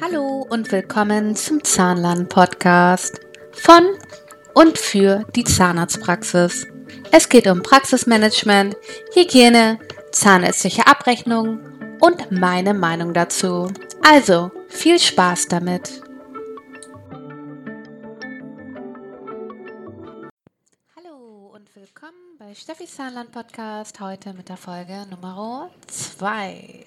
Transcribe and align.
Hallo 0.00 0.46
und 0.48 0.70
willkommen 0.70 1.34
zum 1.34 1.64
Zahnlern-Podcast 1.64 3.18
von 3.50 3.82
und 4.54 4.78
für 4.78 5.26
die 5.34 5.42
Zahnarztpraxis. 5.42 6.68
Es 7.10 7.28
geht 7.28 7.48
um 7.48 7.60
Praxismanagement, 7.60 8.76
Hygiene, 9.12 9.80
zahnärztliche 10.12 10.86
Abrechnung 10.86 11.58
und 11.98 12.30
meine 12.30 12.74
Meinung 12.74 13.12
dazu. 13.12 13.72
Also 14.02 14.52
viel 14.68 15.00
Spaß 15.00 15.48
damit! 15.48 16.00
Hallo 20.94 21.50
und 21.52 21.74
willkommen 21.74 22.38
bei 22.38 22.54
Steffi's 22.54 22.94
Zahnland 22.94 23.32
Podcast, 23.32 23.98
heute 23.98 24.32
mit 24.32 24.48
der 24.48 24.56
Folge 24.56 25.06
Nummer 25.10 25.70
2. 25.88 26.86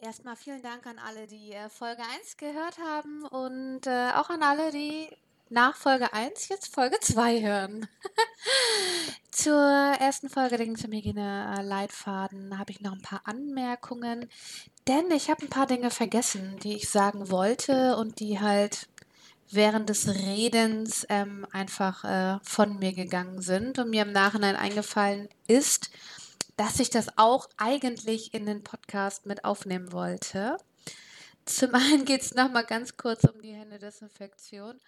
Erstmal 0.00 0.36
vielen 0.36 0.62
Dank 0.62 0.86
an 0.86 1.00
alle, 1.00 1.26
die 1.26 1.52
äh, 1.52 1.68
Folge 1.68 2.02
1 2.02 2.36
gehört 2.36 2.78
haben 2.78 3.24
und 3.24 3.84
äh, 3.88 4.10
auch 4.14 4.30
an 4.30 4.44
alle, 4.44 4.70
die 4.70 5.08
nach 5.48 5.74
Folge 5.74 6.12
1 6.12 6.48
jetzt 6.50 6.72
Folge 6.72 7.00
2 7.00 7.42
hören. 7.42 7.88
Zur 9.32 9.60
ersten 9.60 10.28
Folge, 10.28 10.56
den 10.56 10.76
zum 10.76 10.92
Hygiene-Leitfaden, 10.92 12.60
habe 12.60 12.70
ich 12.70 12.80
noch 12.80 12.92
ein 12.92 13.02
paar 13.02 13.22
Anmerkungen, 13.24 14.30
denn 14.86 15.10
ich 15.10 15.30
habe 15.30 15.42
ein 15.42 15.50
paar 15.50 15.66
Dinge 15.66 15.90
vergessen, 15.90 16.60
die 16.62 16.76
ich 16.76 16.88
sagen 16.88 17.32
wollte 17.32 17.96
und 17.96 18.20
die 18.20 18.38
halt 18.38 18.88
während 19.50 19.88
des 19.88 20.06
Redens 20.06 21.06
ähm, 21.08 21.44
einfach 21.50 22.04
äh, 22.04 22.38
von 22.44 22.78
mir 22.78 22.92
gegangen 22.92 23.42
sind 23.42 23.80
und 23.80 23.90
mir 23.90 24.02
im 24.02 24.12
Nachhinein 24.12 24.54
eingefallen 24.54 25.28
ist, 25.48 25.90
dass 26.58 26.80
ich 26.80 26.90
das 26.90 27.06
auch 27.16 27.48
eigentlich 27.56 28.34
in 28.34 28.44
den 28.44 28.64
Podcast 28.64 29.26
mit 29.26 29.44
aufnehmen 29.44 29.92
wollte. 29.92 30.58
Zum 31.44 31.74
einen 31.74 32.04
geht 32.04 32.22
es 32.22 32.34
nochmal 32.34 32.66
ganz 32.66 32.96
kurz 32.96 33.24
um 33.24 33.40
die 33.40 33.54
Händedesinfektion. 33.54 34.78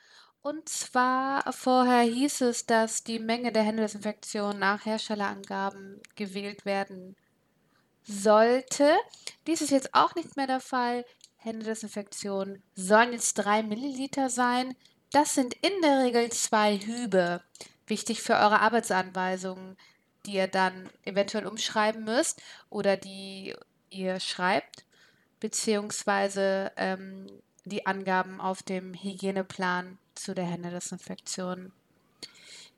Und 0.42 0.68
zwar 0.68 1.52
vorher 1.52 2.02
hieß 2.02 2.40
es, 2.42 2.66
dass 2.66 3.04
die 3.04 3.20
Menge 3.20 3.52
der 3.52 3.62
Händedesinfektion 3.62 4.58
nach 4.58 4.84
Herstellerangaben 4.84 6.00
gewählt 6.16 6.64
werden 6.64 7.14
sollte. 8.02 8.96
Dies 9.46 9.60
ist 9.60 9.70
jetzt 9.70 9.94
auch 9.94 10.14
nicht 10.14 10.36
mehr 10.36 10.48
der 10.48 10.60
Fall. 10.60 11.04
Händedesinfektion 11.36 12.62
sollen 12.74 13.12
jetzt 13.12 13.34
3 13.34 13.62
Milliliter 13.62 14.28
sein. 14.28 14.74
Das 15.12 15.34
sind 15.34 15.54
in 15.54 15.72
der 15.82 16.04
Regel 16.04 16.30
zwei 16.32 16.78
Hübe. 16.78 17.42
Wichtig 17.86 18.22
für 18.22 18.34
eure 18.34 18.60
Arbeitsanweisungen 18.60 19.76
die 20.26 20.34
ihr 20.34 20.48
dann 20.48 20.88
eventuell 21.04 21.46
umschreiben 21.46 22.04
müsst 22.04 22.42
oder 22.68 22.96
die 22.96 23.54
ihr 23.90 24.20
schreibt, 24.20 24.84
beziehungsweise 25.40 26.72
ähm, 26.76 27.26
die 27.64 27.86
Angaben 27.86 28.40
auf 28.40 28.62
dem 28.62 28.94
Hygieneplan 28.94 29.98
zu 30.14 30.34
der 30.34 30.44
Händedesinfektion. 30.44 31.72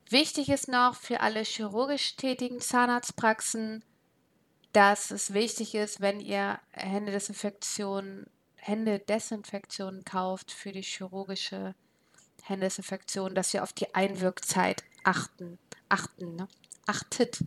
Wichtig 0.08 0.48
ist 0.50 0.68
noch 0.68 0.94
für 0.94 1.20
alle 1.20 1.42
chirurgisch 1.42 2.16
tätigen 2.16 2.60
Zahnarztpraxen, 2.60 3.82
dass 4.72 5.10
es 5.10 5.32
wichtig 5.32 5.74
ist, 5.74 6.00
wenn 6.00 6.20
ihr 6.20 6.58
Händedesinfektion, 6.72 8.26
Händedesinfektion 8.56 10.04
kauft 10.04 10.50
für 10.52 10.72
die 10.72 10.82
chirurgische 10.82 11.74
Händedesinfektion, 12.42 13.34
dass 13.34 13.54
ihr 13.54 13.62
auf 13.62 13.72
die 13.72 13.94
Einwirkzeit 13.94 14.82
achten. 15.04 15.58
achten 15.88 16.36
ne? 16.36 16.48
Achtet. 16.86 17.38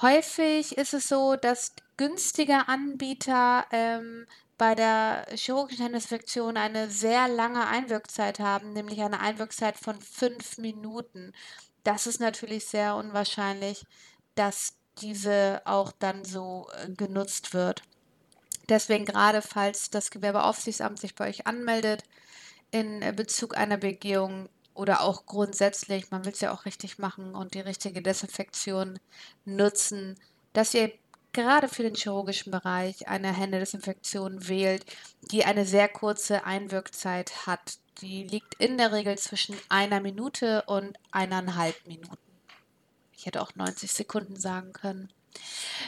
Häufig 0.00 0.76
ist 0.78 0.94
es 0.94 1.08
so, 1.08 1.36
dass 1.36 1.72
günstige 1.96 2.68
Anbieter 2.68 3.66
ähm, 3.70 4.26
bei 4.56 4.74
der 4.74 5.26
chirurgischen 5.34 5.84
Händesinfektion 5.84 6.56
eine 6.56 6.90
sehr 6.90 7.28
lange 7.28 7.66
Einwirkzeit 7.66 8.40
haben, 8.40 8.72
nämlich 8.72 9.00
eine 9.00 9.20
Einwirkzeit 9.20 9.76
von 9.76 10.00
fünf 10.00 10.58
Minuten. 10.58 11.32
Das 11.84 12.06
ist 12.06 12.20
natürlich 12.20 12.66
sehr 12.66 12.96
unwahrscheinlich, 12.96 13.84
dass 14.34 14.74
diese 15.00 15.62
auch 15.64 15.92
dann 15.92 16.24
so 16.24 16.68
äh, 16.74 16.90
genutzt 16.90 17.54
wird. 17.54 17.82
Deswegen 18.68 19.04
gerade, 19.04 19.42
falls 19.42 19.90
das 19.90 20.10
Gewerbeaufsichtsamt 20.10 20.98
sich 20.98 21.14
bei 21.14 21.28
euch 21.28 21.46
anmeldet, 21.46 22.04
in 22.70 23.00
Bezug 23.16 23.56
einer 23.56 23.76
Begehung 23.76 24.48
oder 24.74 25.02
auch 25.02 25.26
grundsätzlich, 25.26 26.10
man 26.10 26.24
will 26.24 26.32
es 26.32 26.40
ja 26.40 26.52
auch 26.52 26.64
richtig 26.64 26.98
machen 26.98 27.34
und 27.34 27.54
die 27.54 27.60
richtige 27.60 28.02
Desinfektion 28.02 28.98
nutzen, 29.44 30.18
dass 30.52 30.74
ihr 30.74 30.92
gerade 31.32 31.68
für 31.68 31.82
den 31.82 31.94
chirurgischen 31.94 32.50
Bereich 32.50 33.08
eine 33.08 33.32
Händedesinfektion 33.32 34.48
wählt, 34.48 34.84
die 35.30 35.44
eine 35.44 35.64
sehr 35.64 35.88
kurze 35.88 36.44
Einwirkzeit 36.44 37.46
hat. 37.46 37.78
Die 38.00 38.24
liegt 38.24 38.54
in 38.54 38.78
der 38.78 38.92
Regel 38.92 39.18
zwischen 39.18 39.56
einer 39.68 40.00
Minute 40.00 40.62
und 40.66 40.96
eineinhalb 41.12 41.86
Minuten. 41.86 42.18
Ich 43.16 43.26
hätte 43.26 43.42
auch 43.42 43.54
90 43.54 43.92
Sekunden 43.92 44.36
sagen 44.36 44.72
können. 44.72 45.12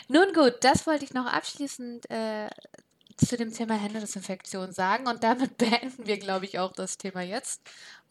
Nun 0.09 0.32
gut, 0.34 0.56
das 0.60 0.87
wollte 0.87 1.04
ich 1.04 1.15
noch 1.15 1.26
abschließend 1.26 2.09
äh, 2.10 2.48
zu 3.16 3.37
dem 3.37 3.53
Thema 3.53 3.75
Händedesinfektion 3.75 4.72
sagen 4.72 5.06
und 5.06 5.25
damit 5.25 5.56
beenden 5.59 6.06
wir, 6.06 6.19
glaube 6.19 6.44
ich, 6.44 6.59
auch 6.59 6.72
das 6.72 6.98
Thema 6.98 7.22
jetzt 7.22 7.62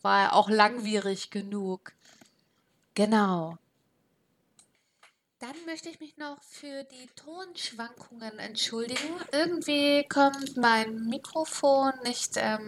war 0.02 0.34
auch 0.34 0.50
langwierig 0.50 1.30
genug. 1.30 1.94
Genau. 2.94 3.58
Dann 5.40 5.56
möchte 5.66 5.90
ich 5.90 6.00
mich 6.00 6.18
noch 6.18 6.38
für 6.44 6.84
die 6.84 7.10
Tonschwankungen 7.16 8.38
entschuldigen. 8.38 9.10
Irgendwie 9.32 10.08
kommt 10.08 10.56
mein 10.56 11.08
Mikrofon 11.08 11.94
nicht 12.04 12.34
ähm, 12.36 12.66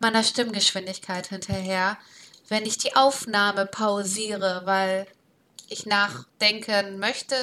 meiner 0.00 0.22
Stimmgeschwindigkeit 0.22 1.28
hinterher, 1.28 1.96
wenn 2.48 2.66
ich 2.66 2.76
die 2.76 2.94
Aufnahme 2.94 3.64
pausiere, 3.64 4.62
weil 4.66 5.06
ich 5.70 5.86
nachdenken 5.86 6.98
möchte, 6.98 7.36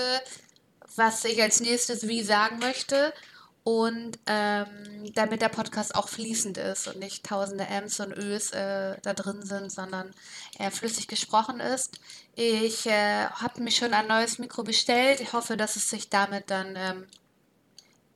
was 0.96 1.26
ich 1.26 1.42
als 1.42 1.60
nächstes 1.60 2.08
wie 2.08 2.22
sagen 2.22 2.60
möchte 2.60 3.14
und 3.68 4.18
ähm, 4.28 5.12
damit 5.14 5.42
der 5.42 5.50
Podcast 5.50 5.94
auch 5.94 6.08
fließend 6.08 6.58
ist 6.58 6.88
und 6.88 7.00
nicht 7.00 7.26
tausende 7.26 7.66
Ms 7.66 8.00
und 8.00 8.18
Ös 8.18 8.52
äh, 8.52 8.96
da 9.02 9.14
drin 9.14 9.42
sind, 9.44 9.70
sondern 9.74 10.14
er 10.58 10.72
flüssig 10.72 11.10
gesprochen 11.10 11.60
ist. 11.60 12.00
Ich 12.34 12.86
äh, 12.86 13.26
habe 13.26 13.62
mir 13.62 13.72
schon 13.72 13.94
ein 13.94 14.08
neues 14.08 14.40
Mikro 14.40 14.64
bestellt. 14.64 15.20
Ich 15.20 15.34
hoffe, 15.34 15.58
dass 15.58 15.76
es 15.76 15.90
sich 15.90 16.10
damit 16.10 16.50
dann 16.50 16.78
ähm, 16.78 17.08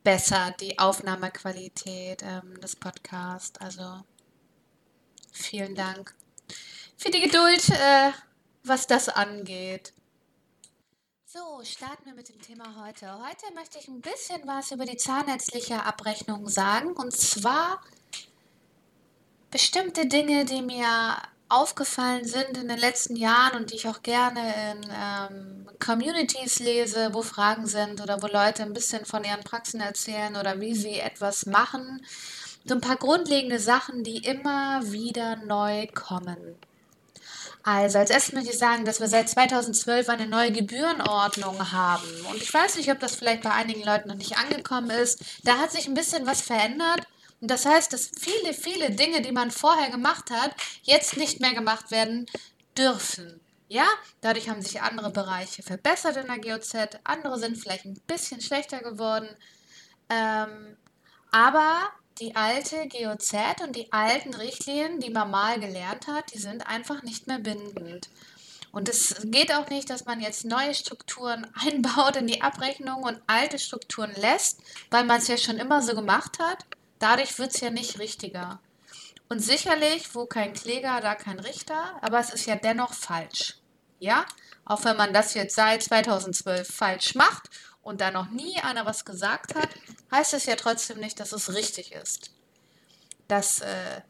besser 0.02 0.54
die 0.58 0.78
Aufnahmequalität 0.78 2.22
ähm, 2.22 2.58
des 2.62 2.74
Podcasts. 2.74 3.60
Also 3.60 4.04
vielen 5.32 5.74
Dank 5.74 6.14
für 6.96 7.10
die 7.10 7.20
Geduld, 7.20 7.68
äh, 7.68 8.12
was 8.64 8.86
das 8.86 9.10
angeht. 9.10 9.92
So, 11.34 11.64
starten 11.64 12.04
wir 12.04 12.12
mit 12.12 12.28
dem 12.28 12.38
Thema 12.42 12.84
heute. 12.84 13.10
Heute 13.10 13.54
möchte 13.54 13.78
ich 13.78 13.88
ein 13.88 14.02
bisschen 14.02 14.42
was 14.44 14.70
über 14.70 14.84
die 14.84 14.98
zahnärztliche 14.98 15.82
Abrechnung 15.82 16.46
sagen. 16.46 16.92
Und 16.92 17.16
zwar 17.16 17.80
bestimmte 19.50 20.06
Dinge, 20.06 20.44
die 20.44 20.60
mir 20.60 21.16
aufgefallen 21.48 22.26
sind 22.26 22.58
in 22.58 22.68
den 22.68 22.76
letzten 22.76 23.16
Jahren 23.16 23.56
und 23.56 23.70
die 23.70 23.76
ich 23.76 23.88
auch 23.88 24.02
gerne 24.02 24.42
in 24.72 24.90
ähm, 24.94 25.70
Communities 25.78 26.58
lese, 26.58 27.14
wo 27.14 27.22
Fragen 27.22 27.66
sind 27.66 28.02
oder 28.02 28.20
wo 28.22 28.26
Leute 28.26 28.64
ein 28.64 28.74
bisschen 28.74 29.06
von 29.06 29.24
ihren 29.24 29.42
Praxen 29.42 29.80
erzählen 29.80 30.36
oder 30.36 30.60
wie 30.60 30.74
sie 30.74 30.98
etwas 30.98 31.46
machen. 31.46 32.04
So 32.66 32.74
ein 32.74 32.82
paar 32.82 32.96
grundlegende 32.96 33.58
Sachen, 33.58 34.04
die 34.04 34.18
immer 34.18 34.82
wieder 34.92 35.36
neu 35.36 35.86
kommen. 35.94 36.58
Also 37.64 37.98
als 37.98 38.10
erstes 38.10 38.32
möchte 38.32 38.50
ich 38.50 38.58
sagen, 38.58 38.84
dass 38.84 39.00
wir 39.00 39.06
seit 39.06 39.28
2012 39.28 40.08
eine 40.08 40.26
neue 40.26 40.50
Gebührenordnung 40.50 41.72
haben. 41.72 42.26
Und 42.30 42.42
ich 42.42 42.52
weiß 42.52 42.76
nicht, 42.76 42.90
ob 42.90 42.98
das 42.98 43.14
vielleicht 43.14 43.42
bei 43.42 43.52
einigen 43.52 43.84
Leuten 43.84 44.08
noch 44.08 44.16
nicht 44.16 44.36
angekommen 44.36 44.90
ist. 44.90 45.22
Da 45.44 45.58
hat 45.58 45.70
sich 45.70 45.86
ein 45.86 45.94
bisschen 45.94 46.26
was 46.26 46.40
verändert. 46.40 47.06
Und 47.40 47.50
das 47.50 47.66
heißt, 47.66 47.92
dass 47.92 48.10
viele, 48.18 48.52
viele 48.54 48.90
Dinge, 48.90 49.20
die 49.22 49.32
man 49.32 49.50
vorher 49.50 49.90
gemacht 49.90 50.30
hat, 50.30 50.54
jetzt 50.82 51.16
nicht 51.16 51.40
mehr 51.40 51.54
gemacht 51.54 51.90
werden 51.90 52.26
dürfen. 52.76 53.40
Ja, 53.68 53.86
dadurch 54.20 54.48
haben 54.48 54.60
sich 54.60 54.82
andere 54.82 55.10
Bereiche 55.10 55.62
verbessert 55.62 56.16
in 56.16 56.26
der 56.26 56.38
GOZ, 56.38 56.74
andere 57.04 57.38
sind 57.38 57.56
vielleicht 57.56 57.86
ein 57.86 57.98
bisschen 58.06 58.40
schlechter 58.40 58.80
geworden. 58.80 59.28
Ähm, 60.10 60.76
aber 61.30 61.80
die 62.20 62.36
alte 62.36 62.88
GOZ 62.88 63.34
und 63.62 63.76
die 63.76 63.92
alten 63.92 64.34
Richtlinien, 64.34 65.00
die 65.00 65.10
man 65.10 65.30
mal 65.30 65.58
gelernt 65.58 66.06
hat, 66.06 66.32
die 66.32 66.38
sind 66.38 66.66
einfach 66.66 67.02
nicht 67.02 67.26
mehr 67.26 67.38
bindend. 67.38 68.08
Und 68.72 68.88
es 68.88 69.16
geht 69.24 69.52
auch 69.54 69.68
nicht, 69.68 69.90
dass 69.90 70.06
man 70.06 70.20
jetzt 70.20 70.44
neue 70.44 70.74
Strukturen 70.74 71.46
einbaut 71.66 72.16
in 72.16 72.26
die 72.26 72.40
Abrechnung 72.40 73.02
und 73.02 73.20
alte 73.26 73.58
Strukturen 73.58 74.14
lässt, 74.16 74.60
weil 74.90 75.04
man 75.04 75.18
es 75.18 75.28
ja 75.28 75.36
schon 75.36 75.58
immer 75.58 75.82
so 75.82 75.94
gemacht 75.94 76.38
hat. 76.38 76.64
Dadurch 76.98 77.38
wird 77.38 77.54
es 77.54 77.60
ja 77.60 77.70
nicht 77.70 77.98
richtiger. 77.98 78.60
Und 79.28 79.40
sicherlich, 79.40 80.14
wo 80.14 80.26
kein 80.26 80.52
Kläger, 80.52 81.00
da 81.00 81.14
kein 81.14 81.40
Richter, 81.40 81.98
aber 82.02 82.20
es 82.20 82.30
ist 82.30 82.46
ja 82.46 82.56
dennoch 82.56 82.92
falsch. 82.92 83.56
Ja? 83.98 84.24
Auch 84.64 84.84
wenn 84.84 84.96
man 84.96 85.12
das 85.12 85.34
jetzt 85.34 85.56
seit 85.56 85.82
2012 85.82 86.68
falsch 86.68 87.14
macht 87.14 87.48
und 87.82 88.00
da 88.00 88.10
noch 88.10 88.30
nie 88.30 88.58
einer 88.60 88.86
was 88.86 89.04
gesagt 89.04 89.54
hat, 89.54 89.68
heißt 90.10 90.34
es 90.34 90.46
ja 90.46 90.56
trotzdem 90.56 91.00
nicht, 91.00 91.20
dass 91.20 91.32
es 91.32 91.54
richtig 91.54 91.92
ist. 91.92 92.30
Das 93.28 93.60
äh, 93.60 94.00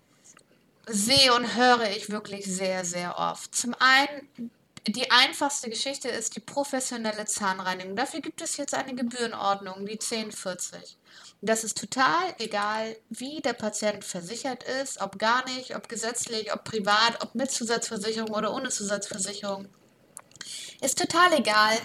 sehe 0.87 1.35
und 1.35 1.55
höre 1.57 1.91
ich 1.91 2.11
wirklich 2.11 2.45
sehr, 2.45 2.85
sehr 2.85 3.19
oft. 3.19 3.55
Zum 3.55 3.75
einen, 3.79 4.51
die 4.87 5.11
einfachste 5.11 5.71
Geschichte 5.71 6.09
ist 6.09 6.35
die 6.37 6.41
professionelle 6.41 7.25
Zahnreinigung. 7.25 7.95
Dafür 7.95 8.21
gibt 8.21 8.43
es 8.43 8.57
jetzt 8.57 8.75
eine 8.75 8.95
Gebührenordnung, 8.95 9.87
die 9.87 9.93
1040. 9.93 10.99
Das 11.41 11.65
ist 11.65 11.79
total 11.79 12.35
egal, 12.39 12.97
wie 13.11 13.41
der 13.41 13.53
Patient 13.53 14.05
versichert 14.05 14.63
ist, 14.83 15.01
ob 15.01 15.19
gar 15.19 15.45
nicht, 15.49 15.75
ob 15.75 15.89
gesetzlich, 15.89 16.53
ob 16.53 16.65
privat, 16.65 17.23
ob 17.23 17.35
mit 17.35 17.51
Zusatzversicherung 17.51 18.31
oder 18.31 18.53
ohne 18.55 18.71
Zusatzversicherung. 18.71 19.69
Ist 20.81 20.99
total 20.99 21.33
egal, 21.35 21.79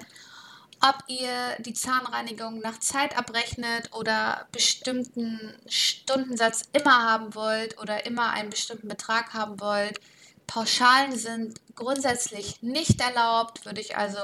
ob 0.81 1.03
ihr 1.07 1.57
die 1.59 1.73
Zahnreinigung 1.73 2.59
nach 2.59 2.79
Zeit 2.79 3.17
abrechnet 3.17 3.93
oder 3.93 4.47
bestimmten 4.51 5.53
Stundensatz 5.67 6.63
immer 6.73 7.03
haben 7.03 7.35
wollt 7.35 7.77
oder 7.79 8.05
immer 8.05 8.31
einen 8.31 8.49
bestimmten 8.49 8.87
Betrag 8.87 9.33
haben 9.33 9.59
wollt. 9.59 9.99
Pauschalen 10.45 11.15
sind 11.17 11.59
grundsätzlich 11.75 12.61
nicht 12.61 13.01
erlaubt, 13.01 13.65
würde 13.65 13.81
ich 13.81 13.97
also 13.97 14.21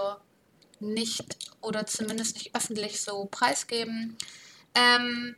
nicht 0.80 1.38
oder 1.62 1.86
zumindest 1.86 2.36
nicht 2.36 2.56
öffentlich 2.56 3.02
so 3.02 3.26
preisgeben. 3.26 4.18
Ähm, 4.76 5.36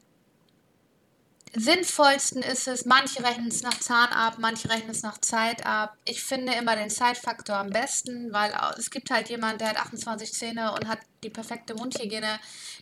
sinnvollsten 1.56 2.42
ist 2.42 2.68
es, 2.68 2.86
manche 2.86 3.24
rechnen 3.24 3.48
es 3.48 3.62
nach 3.62 3.80
Zahn 3.80 4.10
ab, 4.10 4.36
manche 4.40 4.70
rechnen 4.70 4.92
es 4.92 5.04
nach 5.04 5.18
Zeit 5.20 5.66
ab. 5.66 5.98
Ich 6.06 6.24
finde 6.24 6.54
immer 6.54 6.76
den 6.76 6.90
Zeitfaktor 6.90 7.56
am 7.56 7.70
besten, 7.70 8.34
weil 8.34 8.54
es 8.78 8.92
gibt 8.92 9.10
halt 9.10 9.30
jemand, 9.30 9.62
der 9.62 9.70
hat 9.70 9.78
28 9.78 10.34
Zähne 10.34 10.74
und 10.74 10.88
hat 10.88 11.00
die 11.24 11.30
perfekte 11.30 11.74
Mundhygiene. 11.76 12.40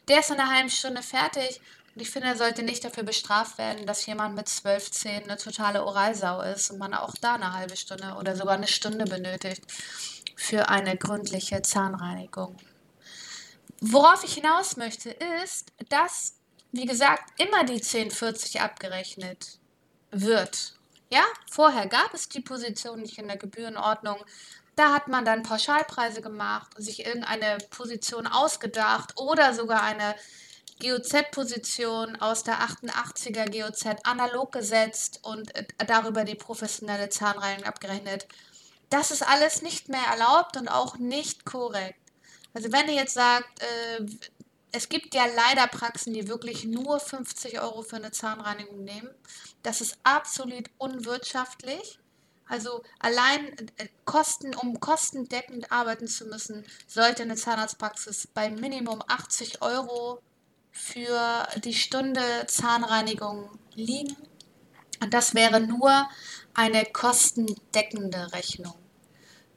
Der 0.08 0.20
ist 0.20 0.32
in 0.32 0.40
einer 0.40 0.54
halben 0.54 0.70
Stunde 0.70 1.04
fertig 1.04 1.62
und 1.96 2.02
ich 2.02 2.10
finde, 2.10 2.30
er 2.30 2.36
sollte 2.36 2.64
nicht 2.64 2.84
dafür 2.84 3.04
bestraft 3.04 3.58
werden, 3.60 3.86
dass 3.86 4.06
jemand 4.06 4.36
mit 4.36 4.50
zwölf 4.50 4.90
Zähnen 4.90 5.30
eine 5.30 5.38
totale 5.38 5.84
Oralsau 5.86 6.42
ist 6.42 6.72
und 6.72 6.80
man 6.80 6.94
auch 6.96 7.14
da 7.22 7.36
eine 7.36 7.54
halbe 7.54 7.78
Stunde 7.78 8.16
oder 8.20 8.36
sogar 8.36 8.56
eine 8.56 8.68
Stunde 8.68 9.06
benötigt 9.06 9.62
für 10.36 10.70
eine 10.70 10.98
gründliche 10.98 11.62
Zahnreinigung. 11.62 12.58
Worauf 13.80 14.24
ich 14.24 14.34
hinaus 14.34 14.78
möchte, 14.78 15.12
ist, 15.44 15.72
dass 15.90 16.36
wie 16.74 16.86
gesagt, 16.86 17.40
immer 17.40 17.64
die 17.64 17.76
1040 17.76 18.60
abgerechnet 18.60 19.60
wird. 20.12 20.74
Ja, 21.10 21.24
vorher 21.50 21.88
gab 21.88 22.14
es 22.14 22.28
die 22.28 22.42
Position 22.42 23.02
nicht 23.02 23.20
in 23.20 23.28
der 23.28 23.38
Gebührenordnung. 23.38 24.18
Da 24.76 24.92
hat 24.92 25.08
man 25.08 25.24
dann 25.24 25.44
Pauschalpreise 25.44 26.22
gemacht, 26.22 26.72
sich 26.78 27.06
irgendeine 27.06 27.60
Position 27.70 28.26
ausgedacht 28.26 29.14
oder 29.18 29.54
sogar 29.54 29.84
eine 29.84 30.16
GOZ-Position 30.82 32.16
aus 32.16 32.44
der 32.44 32.56
88er 32.56 33.52
GOZ 33.52 33.86
analog 34.04 34.52
gesetzt 34.52 35.20
und 35.22 35.56
äh, 35.56 35.66
darüber 35.86 36.24
die 36.24 36.34
professionelle 36.34 37.10
Zahnreinigung 37.10 37.66
abgerechnet. 37.66 38.28
Das 38.90 39.12
ist 39.12 39.22
alles 39.22 39.62
nicht 39.62 39.90
mehr 39.90 40.06
erlaubt 40.12 40.58
und 40.58 40.68
auch 40.68 40.98
nicht 40.98 41.46
korrekt. 41.46 42.00
Also 42.56 42.72
wenn 42.72 42.88
ihr 42.88 42.96
jetzt 42.96 43.14
sagt, 43.14 43.62
äh, 43.62 44.06
es 44.74 44.90
gibt 44.90 45.14
ja 45.14 45.26
leider 45.28 45.68
Praxen, 45.68 46.14
die 46.14 46.28
wirklich 46.28 46.66
nur 46.66 47.00
50 47.00 47.62
Euro 47.62 47.84
für 47.84 47.98
eine 47.98 48.12
Zahnreinigung 48.12 48.84
nehmen. 48.84 49.10
Das 49.62 49.82
ist 49.82 49.98
absolut 50.04 50.70
unwirtschaftlich. 50.80 52.00
Also 52.48 52.84
allein 53.00 53.56
äh, 53.78 53.88
Kosten, 54.04 54.54
um 54.56 54.80
kostendeckend 54.80 55.72
arbeiten 55.72 56.08
zu 56.08 56.26
müssen, 56.26 56.66
sollte 56.88 57.22
eine 57.22 57.36
Zahnarztpraxis 57.36 58.28
bei 58.34 58.50
Minimum 58.50 59.02
80 59.08 59.62
Euro 59.62 60.20
für 60.72 61.48
die 61.64 61.76
Stunde 61.76 62.22
Zahnreinigung 62.48 63.52
liegen. 63.76 64.18
Und 65.02 65.14
das 65.14 65.36
wäre 65.36 65.62
nur 65.62 66.10
eine 66.56 66.84
kostendeckende 66.86 68.34
Rechnung. 68.34 68.83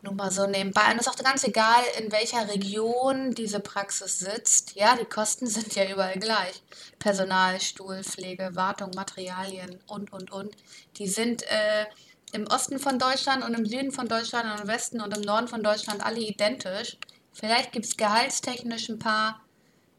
Nur 0.06 0.14
mal 0.14 0.30
so 0.30 0.46
nebenbei. 0.46 0.92
Und 0.92 1.00
es 1.00 1.08
ist 1.08 1.08
auch 1.08 1.24
ganz 1.24 1.42
egal, 1.42 1.82
in 1.98 2.12
welcher 2.12 2.48
Region 2.48 3.32
diese 3.32 3.58
Praxis 3.58 4.20
sitzt. 4.20 4.76
Ja, 4.76 4.94
die 4.94 5.04
Kosten 5.04 5.46
sind 5.48 5.74
ja 5.74 5.90
überall 5.90 6.16
gleich. 6.20 6.62
Personal, 7.00 7.60
Stuhl, 7.60 8.04
Pflege, 8.04 8.50
Wartung, 8.54 8.92
Materialien 8.94 9.80
und, 9.88 10.12
und, 10.12 10.30
und. 10.30 10.54
Die 10.98 11.08
sind 11.08 11.42
äh, 11.50 11.86
im 12.30 12.46
Osten 12.46 12.78
von 12.78 13.00
Deutschland 13.00 13.44
und 13.44 13.54
im 13.54 13.66
Süden 13.66 13.90
von 13.90 14.06
Deutschland 14.06 14.48
und 14.52 14.60
im 14.60 14.68
Westen 14.68 15.00
und 15.00 15.16
im 15.16 15.22
Norden 15.22 15.48
von 15.48 15.64
Deutschland 15.64 16.06
alle 16.06 16.20
identisch. 16.20 16.98
Vielleicht 17.32 17.72
gibt 17.72 17.86
es 17.86 17.96
gehaltstechnisch 17.96 18.88
ein 18.88 19.00
paar 19.00 19.42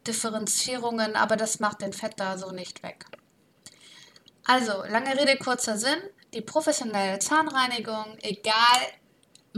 Differenzierungen, 0.07 1.17
aber 1.17 1.35
das 1.35 1.59
macht 1.59 1.81
den 1.81 1.91
Fett 1.91 2.13
da 2.15 2.37
so 2.37 2.51
nicht 2.51 2.81
weg. 2.81 3.03
Also, 4.45 4.83
lange 4.85 5.19
Rede, 5.19 5.35
kurzer 5.35 5.77
Sinn. 5.77 5.99
Die 6.33 6.41
professionelle 6.41 7.19
Zahnreinigung, 7.19 8.17
egal 8.21 8.53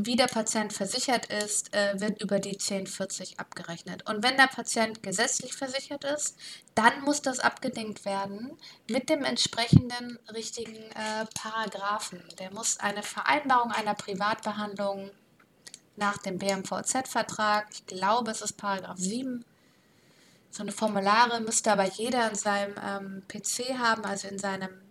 wie 0.06 0.16
der 0.16 0.28
Patient 0.28 0.74
versichert 0.74 1.28
ist, 1.28 1.74
äh, 1.74 2.00
wird 2.00 2.22
über 2.22 2.40
die 2.40 2.57
1040 2.57 3.40
abgerechnet. 3.40 4.10
Und 4.10 4.24
wenn 4.24 4.38
der 4.38 4.48
Patient 4.48 5.04
gesetzlich 5.04 5.54
versichert 5.54 6.04
ist, 6.04 6.38
dann 6.75 7.01
muss 7.01 7.22
das 7.22 7.40
abgedingt 7.40 8.06
werden 8.06 8.57
mit 8.90 9.10
dem 9.10 9.24
entsprechenden 9.24 10.19
richtigen 10.34 10.75
äh, 10.75 11.25
Paragraphen. 11.34 12.24
Der 12.40 12.54
muss 12.54 12.80
eine 12.80 13.04
Vereinbarung 13.04 13.72
einer 13.72 13.96
Privatbehandlung 13.96 15.12
nach 15.96 16.18
dem 16.18 16.38
BMVZ-Vertrag, 16.38 17.68
ich 17.72 17.86
glaube 17.86 18.31
es 18.31 18.42
ist 18.42 18.54
Paragraph 18.54 18.98
7, 18.98 19.44
so 20.52 20.63
eine 20.63 20.72
Formulare 20.72 21.42
müsste 21.42 21.72
aber 21.72 21.86
jeder 21.86 22.30
in 22.30 22.36
seinem 22.36 22.75
ähm, 22.84 23.24
PC 23.28 23.78
haben, 23.78 24.04
also 24.04 24.28
in 24.28 24.40
seinem 24.40 24.81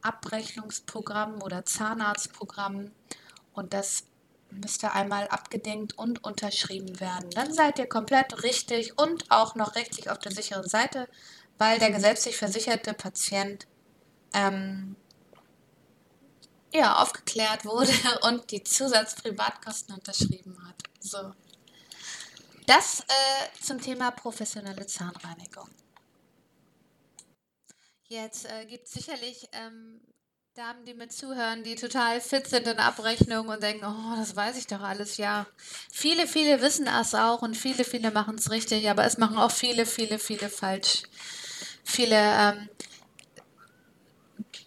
Abrechnungsprogramm 0.00 1.42
oder 1.42 1.64
Zahnarztprogramm. 1.64 2.90
Und 3.52 3.74
das 3.74 4.04
müsste 4.60 4.92
einmal 4.92 5.28
abgedenkt 5.28 5.96
und 5.98 6.24
unterschrieben 6.24 7.00
werden. 7.00 7.30
Dann 7.30 7.52
seid 7.52 7.78
ihr 7.78 7.88
komplett 7.88 8.42
richtig 8.42 8.98
und 8.98 9.30
auch 9.30 9.54
noch 9.54 9.74
rechtlich 9.74 10.10
auf 10.10 10.18
der 10.18 10.32
sicheren 10.32 10.68
Seite, 10.68 11.08
weil 11.58 11.78
der 11.78 11.90
gesetzlich 11.90 12.36
versicherte 12.36 12.94
Patient 12.94 13.66
ähm, 14.32 14.96
ja, 16.72 16.96
aufgeklärt 16.96 17.64
wurde 17.64 17.92
und 18.22 18.50
die 18.50 18.64
Zusatzprivatkosten 18.64 19.94
unterschrieben 19.94 20.56
hat. 20.66 20.76
So. 21.00 21.32
Das 22.66 23.00
äh, 23.00 23.62
zum 23.62 23.80
Thema 23.80 24.10
professionelle 24.10 24.86
Zahnreinigung. 24.86 25.68
Jetzt 28.08 28.46
äh, 28.46 28.66
gibt 28.66 28.86
es 28.86 28.92
sicherlich 28.92 29.48
ähm, 29.52 30.00
Damen, 30.54 30.84
die 30.84 30.94
mir 30.94 31.08
zuhören, 31.08 31.64
die 31.64 31.74
total 31.74 32.20
fit 32.20 32.46
sind 32.46 32.68
in 32.68 32.78
Abrechnung 32.78 33.48
und 33.48 33.60
denken, 33.60 33.84
oh, 33.84 34.16
das 34.16 34.36
weiß 34.36 34.56
ich 34.56 34.68
doch 34.68 34.82
alles, 34.82 35.16
ja. 35.16 35.48
Viele, 35.90 36.28
viele 36.28 36.62
wissen 36.62 36.86
es 36.86 37.12
auch 37.16 37.42
und 37.42 37.56
viele, 37.56 37.82
viele 37.82 38.12
machen 38.12 38.36
es 38.36 38.52
richtig, 38.52 38.88
aber 38.88 39.04
es 39.04 39.18
machen 39.18 39.36
auch 39.36 39.50
viele, 39.50 39.84
viele, 39.84 40.20
viele 40.20 40.48
falsch. 40.48 41.02
Viele 41.82 42.14
ähm, 42.16 42.68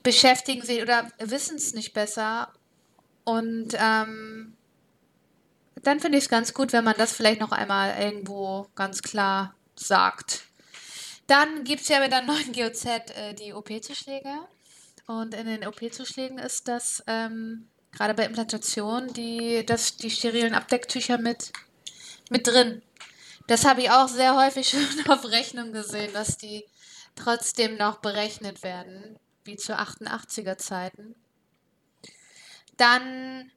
beschäftigen 0.03 0.61
sich 0.61 0.81
oder 0.81 1.09
wissen 1.19 1.55
es 1.55 1.73
nicht 1.73 1.93
besser 1.93 2.51
und 3.23 3.69
ähm, 3.79 4.57
dann 5.83 6.01
finde 6.01 6.17
ich 6.17 6.25
es 6.25 6.29
ganz 6.29 6.53
gut, 6.53 6.73
wenn 6.73 6.83
man 6.83 6.95
das 6.97 7.13
vielleicht 7.13 7.39
noch 7.39 7.53
einmal 7.53 7.97
irgendwo 7.97 8.67
ganz 8.75 9.01
klar 9.01 9.55
sagt. 9.77 10.41
Dann 11.27 11.63
gibt 11.63 11.83
es 11.83 11.87
ja 11.87 12.01
mit 12.01 12.11
der 12.11 12.23
neuen 12.23 12.51
GOZ 12.51 12.85
äh, 12.85 13.33
die 13.35 13.53
OP-Zuschläge. 13.53 14.47
Und 15.07 15.33
in 15.33 15.47
den 15.47 15.65
OP-Zuschlägen 15.65 16.37
ist 16.37 16.67
das 16.67 17.01
ähm, 17.07 17.69
gerade 17.91 18.13
bei 18.13 18.25
Implantation 18.25 19.07
die, 19.13 19.65
das, 19.65 19.95
die 19.95 20.11
sterilen 20.11 20.53
Abdecktücher 20.53 21.17
mit, 21.17 21.51
mit 22.29 22.45
drin. 22.45 22.81
Das 23.47 23.63
habe 23.65 23.81
ich 23.81 23.89
auch 23.89 24.09
sehr 24.09 24.35
häufig 24.35 24.69
schon 24.69 25.09
auf 25.09 25.23
Rechnung 25.25 25.71
gesehen, 25.71 26.11
dass 26.13 26.37
die 26.37 26.65
trotzdem 27.15 27.77
noch 27.77 27.99
berechnet 27.99 28.63
werden, 28.63 29.17
wie 29.45 29.55
zu 29.55 29.77
88er 29.77 30.57
Zeiten. 30.57 31.15
Dann 32.75 33.49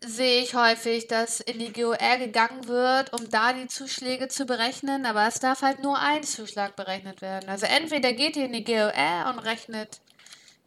sehe 0.00 0.42
ich 0.42 0.54
häufig, 0.54 1.06
dass 1.06 1.40
in 1.40 1.58
die 1.58 1.72
GOR 1.72 1.96
gegangen 2.18 2.68
wird, 2.68 3.12
um 3.12 3.30
da 3.30 3.52
die 3.52 3.68
Zuschläge 3.68 4.28
zu 4.28 4.46
berechnen, 4.46 5.06
aber 5.06 5.26
es 5.26 5.40
darf 5.40 5.62
halt 5.62 5.80
nur 5.80 5.98
ein 5.98 6.22
Zuschlag 6.22 6.76
berechnet 6.76 7.22
werden. 7.22 7.48
Also 7.48 7.66
entweder 7.66 8.12
geht 8.12 8.36
ihr 8.36 8.44
in 8.46 8.52
die 8.52 8.64
GOR 8.64 8.92
und 9.30 9.38
rechnet 9.38 10.00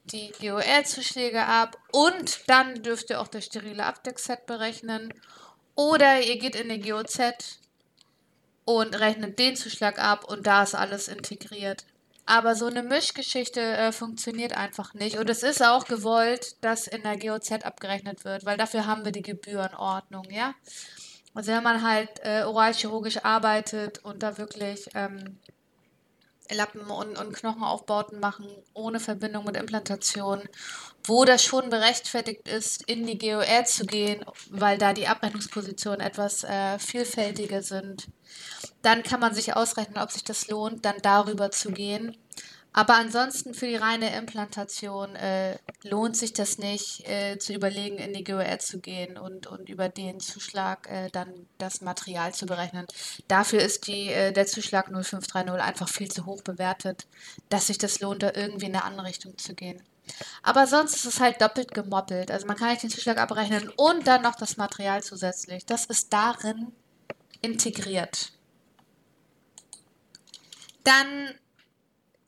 die 0.06 0.32
GOR-Zuschläge 0.40 1.46
ab 1.46 1.78
und 1.92 2.42
dann 2.48 2.82
dürft 2.84 3.10
ihr 3.10 3.22
auch 3.22 3.28
das 3.28 3.46
sterile 3.46 3.86
Abdeckset 3.86 4.46
berechnen. 4.46 5.14
Oder 5.76 6.22
ihr 6.22 6.38
geht 6.38 6.56
in 6.56 6.70
die 6.70 6.82
GOZ 6.82 7.60
und 8.66 9.00
rechnet 9.00 9.40
den 9.40 9.56
Zuschlag 9.56 10.00
ab 10.00 10.26
und 10.26 10.48
da 10.48 10.64
ist 10.64 10.76
alles 10.76 11.08
integriert. 11.08 11.86
Aber 12.26 12.56
so 12.56 12.68
eine 12.68 12.84
Mischgeschichte 12.84 13.60
äh, 13.60 13.92
funktioniert 13.92 14.54
einfach 14.56 14.94
nicht. 14.94 15.18
Und 15.18 15.30
es 15.30 15.44
ist 15.44 15.64
auch 15.64 15.86
gewollt, 15.86 16.56
dass 16.62 16.88
in 16.88 17.04
der 17.04 17.18
GOZ 17.18 17.52
abgerechnet 17.64 18.26
wird, 18.26 18.46
weil 18.46 18.58
dafür 18.58 18.86
haben 18.86 19.06
wir 19.06 19.12
die 19.12 19.24
Gebührenordnung, 19.24 20.30
ja. 20.30 20.54
Also 21.34 21.52
wenn 21.52 21.64
man 21.64 21.82
halt 21.82 22.10
äh, 22.24 22.44
oralchirurgisch 22.44 23.24
arbeitet 23.24 24.00
und 24.00 24.22
da 24.22 24.38
wirklich 24.38 24.90
ähm, 24.94 25.40
Lappen 26.54 26.82
und, 26.82 27.18
und 27.18 27.34
Knochenaufbauten 27.34 28.20
machen 28.20 28.48
ohne 28.74 29.00
Verbindung 29.00 29.46
mit 29.46 29.58
Implantation, 29.58 30.42
wo 31.04 31.26
das 31.26 31.44
schon 31.44 31.70
berechtfertigt 31.70 32.48
ist, 32.48 32.84
in 32.90 33.06
die 33.06 33.18
GOR 33.18 33.66
zu 33.66 33.86
gehen, 33.86 34.24
weil 34.50 34.78
da 34.78 34.94
die 34.94 35.08
Abrechnungspositionen 35.08 36.02
etwas 36.02 36.44
äh, 36.44 36.80
vielfältiger 36.80 37.62
sind. 37.62 38.08
Dann 38.82 39.04
kann 39.04 39.20
man 39.20 39.34
sich 39.34 39.56
ausrechnen, 39.56 40.02
ob 40.02 40.12
sich 40.12 40.24
das 40.24 40.48
lohnt, 40.48 40.86
dann 40.86 40.96
darüber 41.02 41.52
zu 41.52 41.72
gehen. 41.72 42.18
Aber 42.74 42.96
ansonsten 42.96 43.54
für 43.54 43.68
die 43.68 43.76
reine 43.76 44.16
Implantation 44.16 45.16
äh, 45.16 45.58
lohnt 45.84 46.16
sich 46.16 46.32
das 46.32 46.58
nicht, 46.58 47.08
äh, 47.08 47.38
zu 47.38 47.54
überlegen, 47.54 47.98
in 47.98 48.14
die 48.14 48.24
GOR 48.24 48.60
zu 48.60 48.80
gehen 48.80 49.18
und, 49.18 49.48
und 49.48 49.68
über 49.68 49.90
den 49.90 50.22
Zuschlag 50.22 50.90
äh, 50.90 51.10
dann 51.12 51.48
das 51.58 51.82
Material 51.82 52.34
zu 52.34 52.46
berechnen. 52.46 52.88
Dafür 53.28 53.60
ist 53.60 53.88
die, 53.88 54.08
äh, 54.08 54.32
der 54.32 54.48
Zuschlag 54.48 54.88
0530 54.88 55.62
einfach 55.62 55.90
viel 55.90 56.10
zu 56.10 56.26
hoch 56.26 56.44
bewertet, 56.44 57.08
dass 57.50 57.68
sich 57.68 57.78
das 57.78 58.00
lohnt, 58.00 58.24
da 58.24 58.32
irgendwie 58.34 58.68
in 58.68 58.76
eine 58.76 58.86
andere 58.86 59.08
Richtung 59.08 59.38
zu 59.38 59.54
gehen. 59.54 59.82
Aber 60.42 60.66
sonst 60.66 60.96
ist 60.96 61.06
es 61.06 61.20
halt 61.20 61.42
doppelt 61.42 61.74
gemoppelt. 61.74 62.32
Also 62.32 62.48
man 62.48 62.56
kann 62.56 62.70
nicht 62.70 62.84
den 62.84 62.90
Zuschlag 62.90 63.18
abrechnen 63.18 63.70
und 63.76 64.08
dann 64.08 64.22
noch 64.22 64.36
das 64.36 64.56
Material 64.56 65.04
zusätzlich. 65.04 65.66
Das 65.66 65.86
ist 65.86 66.14
darin 66.14 66.72
integriert. 67.42 68.32
Dann 70.84 71.36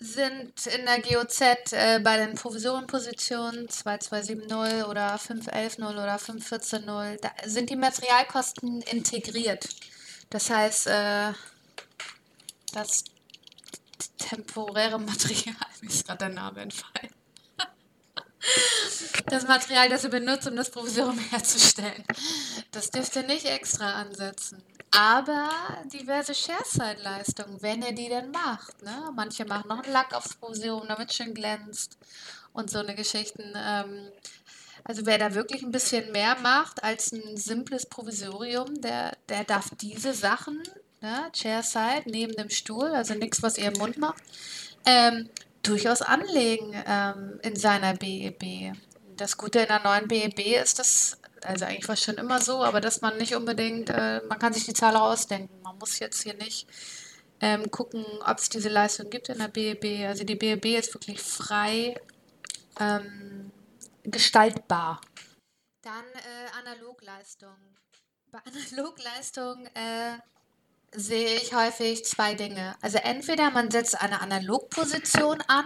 sind 0.03 0.67
in 0.67 0.85
der 0.85 1.01
GOZ 1.01 1.71
äh, 1.71 1.99
bei 2.03 2.17
den 2.17 2.35
Provisorienpositionen 2.35 3.69
2270 3.69 4.85
oder 4.85 5.17
5110 5.17 5.85
oder 5.85 6.19
5140, 6.19 7.21
da 7.21 7.31
sind 7.45 7.69
die 7.69 7.77
Materialkosten 7.77 8.81
integriert. 8.81 9.69
Das 10.29 10.49
heißt, 10.49 10.87
äh, 10.87 11.31
das 12.73 13.05
temporäre 14.17 14.99
Material, 14.99 15.55
mir 15.81 15.89
ist 15.89 16.05
gerade 16.05 16.25
der 16.25 16.29
Name 16.29 16.61
entfallen. 16.61 17.09
Das 19.27 19.47
Material, 19.47 19.87
das 19.87 20.03
ihr 20.03 20.09
benutzt, 20.09 20.47
um 20.47 20.55
das 20.57 20.69
Provisorium 20.69 21.17
herzustellen. 21.17 22.03
Das 22.71 22.91
dürft 22.91 23.15
ihr 23.15 23.23
nicht 23.23 23.45
extra 23.45 23.93
ansetzen. 24.01 24.61
Aber 24.95 25.49
diverse 25.91 26.35
Share-Side-Leistungen, 26.35 27.61
wenn 27.61 27.81
ihr 27.81 27.93
die 27.93 28.09
denn 28.09 28.29
macht. 28.29 28.83
Ne? 28.83 29.11
Manche 29.15 29.43
machen 29.43 29.67
noch 29.67 29.83
einen 29.83 29.91
Lack 29.91 30.13
aufs 30.13 30.35
Provisorium, 30.35 30.87
damit 30.87 31.09
es 31.09 31.15
schön 31.15 31.33
glänzt 31.33 31.97
und 32.53 32.69
so 32.69 32.77
eine 32.79 32.93
Geschichten. 32.93 33.53
Ähm, 33.55 34.11
also 34.83 35.05
wer 35.07 35.17
da 35.17 35.33
wirklich 35.33 35.63
ein 35.63 35.71
bisschen 35.71 36.11
mehr 36.11 36.37
macht 36.41 36.83
als 36.83 37.11
ein 37.11 37.37
simples 37.37 37.87
Provisorium, 37.87 38.81
der, 38.81 39.17
der 39.29 39.43
darf 39.45 39.69
diese 39.81 40.13
Sachen, 40.13 40.61
ne, 41.01 41.29
Chair-Side, 41.31 42.03
neben 42.05 42.35
dem 42.35 42.51
Stuhl, 42.51 42.89
also 42.89 43.15
nichts, 43.15 43.41
was 43.41 43.57
ihr 43.57 43.71
im 43.71 43.79
Mund 43.79 43.97
macht, 43.97 44.21
ähm, 44.85 45.27
durchaus 45.63 46.03
anlegen 46.03 46.75
ähm, 46.85 47.39
in 47.41 47.55
seiner 47.55 47.95
BEB. 47.95 48.75
Das 49.17 49.37
Gute 49.37 49.59
in 49.59 49.67
der 49.67 49.81
neuen 49.81 50.07
BEB 50.07 50.61
ist, 50.61 50.77
dass 50.77 51.17
also 51.45 51.65
eigentlich 51.65 51.87
war 51.87 51.93
es 51.93 52.03
schon 52.03 52.15
immer 52.15 52.41
so, 52.41 52.63
aber 52.63 52.81
dass 52.81 53.01
man 53.01 53.17
nicht 53.17 53.35
unbedingt, 53.35 53.89
äh, 53.89 54.21
man 54.27 54.39
kann 54.39 54.53
sich 54.53 54.65
die 54.65 54.73
Zahl 54.73 54.95
ausdenken. 54.95 55.61
Man 55.61 55.77
muss 55.77 55.99
jetzt 55.99 56.23
hier 56.23 56.33
nicht 56.35 56.67
ähm, 57.41 57.69
gucken, 57.71 58.05
ob 58.25 58.37
es 58.37 58.49
diese 58.49 58.69
Leistung 58.69 59.09
gibt 59.09 59.29
in 59.29 59.39
der 59.39 59.47
BEB. 59.47 60.07
Also 60.07 60.23
die 60.23 60.35
BEB 60.35 60.65
ist 60.77 60.93
wirklich 60.93 61.21
frei 61.21 61.99
ähm, 62.79 63.51
gestaltbar. 64.03 65.01
Dann 65.81 66.05
äh, 66.13 66.59
Analogleistung. 66.59 67.55
Bei 68.31 68.39
Analogleistung 68.71 69.65
äh, 69.73 70.17
sehe 70.91 71.35
ich 71.35 71.53
häufig 71.53 72.05
zwei 72.05 72.33
Dinge. 72.35 72.75
Also 72.81 72.99
entweder 72.99 73.51
man 73.51 73.71
setzt 73.71 73.99
eine 73.99 74.21
Analogposition 74.21 75.41
an 75.47 75.65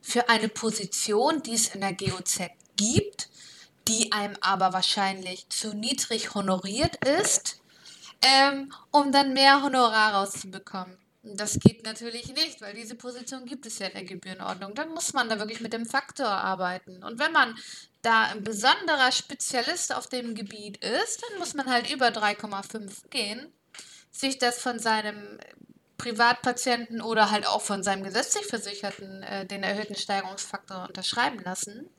für 0.00 0.28
eine 0.28 0.48
Position, 0.48 1.42
die 1.42 1.54
es 1.54 1.74
in 1.74 1.80
der 1.80 1.94
GOZ 1.94 2.40
gibt 2.76 3.28
die 3.88 4.12
einem 4.12 4.36
aber 4.40 4.72
wahrscheinlich 4.72 5.48
zu 5.48 5.74
niedrig 5.74 6.34
honoriert 6.34 6.96
ist, 7.04 7.60
ähm, 8.22 8.72
um 8.90 9.10
dann 9.12 9.32
mehr 9.32 9.62
Honorar 9.62 10.14
rauszubekommen. 10.14 10.96
Das 11.22 11.58
geht 11.58 11.84
natürlich 11.84 12.32
nicht, 12.34 12.60
weil 12.60 12.74
diese 12.74 12.94
Position 12.94 13.44
gibt 13.44 13.66
es 13.66 13.78
ja 13.78 13.88
in 13.88 13.94
der 13.94 14.04
Gebührenordnung. 14.04 14.74
Dann 14.74 14.90
muss 14.90 15.12
man 15.12 15.28
da 15.28 15.38
wirklich 15.38 15.60
mit 15.60 15.72
dem 15.72 15.84
Faktor 15.84 16.28
arbeiten. 16.28 17.02
Und 17.02 17.18
wenn 17.18 17.32
man 17.32 17.56
da 18.02 18.26
ein 18.26 18.44
besonderer 18.44 19.10
Spezialist 19.10 19.94
auf 19.94 20.06
dem 20.06 20.34
Gebiet 20.34 20.82
ist, 20.82 21.22
dann 21.22 21.38
muss 21.38 21.54
man 21.54 21.66
halt 21.66 21.90
über 21.90 22.08
3,5 22.08 23.08
gehen, 23.10 23.52
sich 24.10 24.38
das 24.38 24.60
von 24.60 24.78
seinem 24.78 25.38
Privatpatienten 25.98 27.02
oder 27.02 27.30
halt 27.30 27.46
auch 27.46 27.62
von 27.62 27.82
seinem 27.82 28.04
gesetzlich 28.04 28.46
Versicherten 28.46 29.22
äh, 29.22 29.44
den 29.46 29.64
erhöhten 29.64 29.96
Steigerungsfaktor 29.96 30.86
unterschreiben 30.86 31.40
lassen 31.40 31.90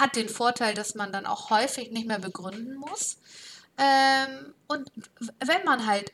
hat 0.00 0.16
den 0.16 0.28
Vorteil, 0.28 0.74
dass 0.74 0.94
man 0.94 1.12
dann 1.12 1.26
auch 1.26 1.50
häufig 1.50 1.90
nicht 1.90 2.06
mehr 2.06 2.18
begründen 2.18 2.76
muss. 2.76 3.18
Ähm, 3.78 4.54
und 4.68 4.90
wenn 5.44 5.64
man 5.64 5.86
halt 5.86 6.12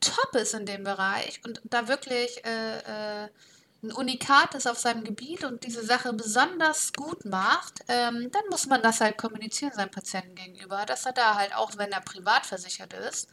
top 0.00 0.34
ist 0.34 0.54
in 0.54 0.66
dem 0.66 0.84
Bereich 0.84 1.40
und 1.44 1.60
da 1.64 1.88
wirklich 1.88 2.44
äh, 2.44 3.24
äh, 3.24 3.28
ein 3.82 3.92
Unikat 3.92 4.54
ist 4.54 4.66
auf 4.66 4.78
seinem 4.78 5.04
Gebiet 5.04 5.44
und 5.44 5.64
diese 5.64 5.84
Sache 5.84 6.12
besonders 6.12 6.92
gut 6.92 7.24
macht, 7.24 7.80
ähm, 7.88 8.30
dann 8.30 8.42
muss 8.50 8.66
man 8.66 8.82
das 8.82 9.00
halt 9.00 9.16
kommunizieren 9.16 9.72
seinem 9.72 9.90
Patienten 9.90 10.34
gegenüber, 10.34 10.84
dass 10.86 11.06
er 11.06 11.12
da 11.12 11.36
halt, 11.36 11.54
auch 11.54 11.76
wenn 11.78 11.90
er 11.92 12.00
privat 12.00 12.44
versichert 12.44 12.92
ist, 12.92 13.28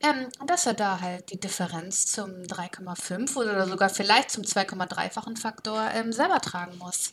ähm, 0.00 0.28
dass 0.46 0.66
er 0.66 0.74
da 0.74 1.00
halt 1.00 1.30
die 1.30 1.38
Differenz 1.38 2.06
zum 2.06 2.30
3,5 2.42 3.36
oder 3.36 3.66
sogar 3.66 3.90
vielleicht 3.90 4.30
zum 4.30 4.44
2,3-fachen 4.44 5.36
Faktor 5.36 5.90
ähm, 5.94 6.12
selber 6.12 6.40
tragen 6.40 6.78
muss. 6.78 7.12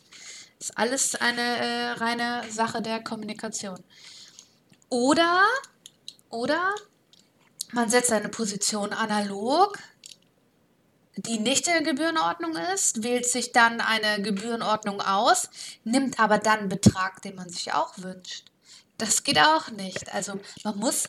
Ist 0.60 0.76
alles 0.76 1.14
eine 1.14 1.40
äh, 1.40 1.90
reine 1.92 2.44
Sache 2.50 2.82
der 2.82 3.02
Kommunikation. 3.02 3.82
Oder, 4.90 5.46
oder 6.28 6.74
man 7.72 7.88
setzt 7.88 8.12
eine 8.12 8.28
Position 8.28 8.92
analog, 8.92 9.78
die 11.16 11.38
nicht 11.38 11.66
in 11.66 11.72
der 11.72 11.82
Gebührenordnung 11.82 12.56
ist, 12.74 13.02
wählt 13.02 13.26
sich 13.26 13.52
dann 13.52 13.80
eine 13.80 14.22
Gebührenordnung 14.22 15.00
aus, 15.00 15.48
nimmt 15.84 16.20
aber 16.20 16.38
dann 16.38 16.68
Betrag, 16.68 17.22
den 17.22 17.36
man 17.36 17.48
sich 17.48 17.72
auch 17.72 17.96
wünscht. 17.98 18.44
Das 18.98 19.22
geht 19.22 19.38
auch 19.38 19.70
nicht. 19.70 20.12
Also 20.12 20.40
man 20.62 20.78
muss 20.78 21.08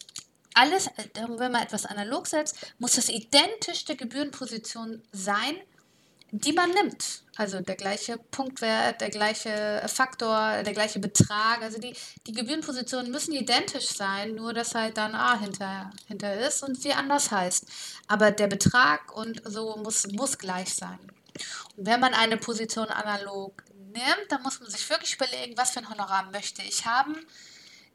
alles, 0.53 0.89
wenn 1.13 1.51
man 1.51 1.63
etwas 1.63 1.85
analog 1.85 2.27
setzt, 2.27 2.55
muss 2.79 2.93
das 2.93 3.09
identisch 3.09 3.85
der 3.85 3.95
Gebührenposition 3.95 5.01
sein, 5.11 5.55
die 6.31 6.53
man 6.53 6.71
nimmt. 6.71 7.23
Also 7.35 7.59
der 7.59 7.75
gleiche 7.75 8.17
Punktwert, 8.17 9.01
der 9.01 9.09
gleiche 9.09 9.83
Faktor, 9.87 10.63
der 10.63 10.73
gleiche 10.73 10.99
Betrag. 10.99 11.61
Also 11.61 11.79
die, 11.79 11.93
die 12.25 12.31
Gebührenpositionen 12.31 13.11
müssen 13.11 13.33
identisch 13.33 13.89
sein, 13.89 14.35
nur 14.35 14.53
dass 14.53 14.75
halt 14.75 14.97
dann 14.97 15.13
A 15.15 15.39
hinter, 15.39 15.91
hinter 16.07 16.39
ist 16.39 16.63
und 16.63 16.81
sie 16.81 16.93
anders 16.93 17.31
heißt. 17.31 17.65
Aber 18.07 18.31
der 18.31 18.47
Betrag 18.47 19.15
und 19.15 19.41
so 19.45 19.75
muss, 19.77 20.07
muss 20.07 20.37
gleich 20.37 20.73
sein. 20.73 20.99
Und 21.75 21.85
wenn 21.85 21.99
man 21.99 22.13
eine 22.13 22.37
Position 22.37 22.87
analog 22.87 23.63
nimmt, 23.93 24.25
dann 24.29 24.43
muss 24.43 24.59
man 24.59 24.69
sich 24.69 24.89
wirklich 24.89 25.15
überlegen, 25.15 25.57
was 25.57 25.71
für 25.71 25.79
ein 25.79 25.89
Honorar 25.89 26.29
möchte 26.31 26.61
ich 26.61 26.85
haben. 26.85 27.15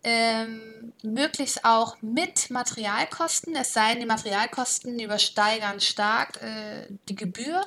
Ähm, 0.02 0.92
möglichst 1.02 1.64
auch 1.64 1.96
mit 2.00 2.50
Materialkosten, 2.50 3.56
es 3.56 3.72
sei 3.72 3.92
denn, 3.92 4.00
die 4.00 4.06
Materialkosten 4.06 4.98
übersteigern 5.00 5.80
stark 5.80 6.40
äh, 6.42 6.86
die 7.08 7.16
Gebühr. 7.16 7.66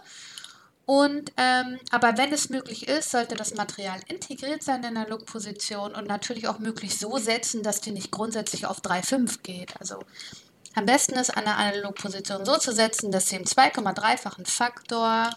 Und 0.89 1.33
ähm, 1.37 1.79
aber 1.91 2.17
wenn 2.17 2.33
es 2.33 2.49
möglich 2.49 2.87
ist, 2.87 3.11
sollte 3.11 3.35
das 3.35 3.53
Material 3.53 3.99
integriert 4.07 4.63
sein 4.63 4.83
in 4.83 4.95
der 4.95 5.07
Look-Position 5.07 5.93
und 5.93 6.07
natürlich 6.07 6.47
auch 6.47 6.57
möglichst 6.57 6.99
so 6.99 7.19
setzen, 7.19 7.61
dass 7.61 7.79
die 7.79 7.91
nicht 7.91 8.09
grundsätzlich 8.09 8.65
auf 8.65 8.81
3,5 8.81 9.43
geht. 9.43 9.79
Also 9.79 9.99
am 10.73 10.87
besten 10.87 11.13
ist 11.13 11.29
eine 11.29 11.57
Analogposition 11.57 12.43
so 12.43 12.57
zu 12.57 12.73
setzen, 12.73 13.11
dass 13.11 13.29
sie 13.29 13.35
im 13.35 13.43
2,3-fachen 13.43 14.47
Faktor 14.47 15.29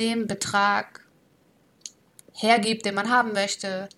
dem 0.00 0.26
Betrag 0.26 1.06
hergibt, 2.32 2.84
den 2.84 2.96
man 2.96 3.08
haben 3.08 3.32
möchte, 3.32 3.88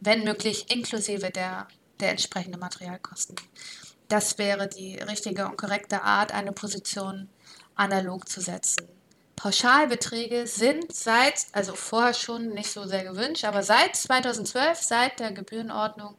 wenn 0.00 0.22
möglich 0.22 0.70
inklusive 0.70 1.30
der, 1.30 1.66
der 1.98 2.10
entsprechenden 2.10 2.60
Materialkosten. 2.60 3.34
Das 4.06 4.38
wäre 4.38 4.68
die 4.68 4.94
richtige 4.94 5.44
und 5.46 5.56
korrekte 5.56 6.02
Art, 6.02 6.30
eine 6.30 6.52
Position 6.52 7.28
analog 7.74 8.28
zu 8.28 8.40
setzen. 8.40 9.01
Pauschalbeträge 9.36 10.46
sind 10.46 10.94
seit, 10.94 11.46
also 11.52 11.74
vorher 11.74 12.14
schon 12.14 12.50
nicht 12.50 12.70
so 12.70 12.84
sehr 12.84 13.04
gewünscht, 13.04 13.44
aber 13.44 13.62
seit 13.62 13.96
2012, 13.96 14.78
seit 14.78 15.20
der 15.20 15.32
Gebührenordnung, 15.32 16.16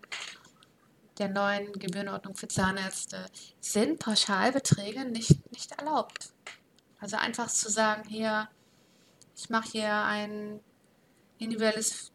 der 1.18 1.30
neuen 1.30 1.72
Gebührenordnung 1.74 2.36
für 2.36 2.48
Zahnärzte, 2.48 3.26
sind 3.62 4.00
Pauschalbeträge 4.00 5.06
nicht, 5.06 5.52
nicht 5.52 5.72
erlaubt. 5.74 6.34
Also 7.00 7.18
einfach 7.18 7.48
zu 7.48 7.70
sagen, 7.70 8.04
hier, 8.08 8.50
ich 9.36 9.50
mache 9.50 9.70
hier 9.72 9.94
ein 9.94 10.60
individuelles, 11.38 12.12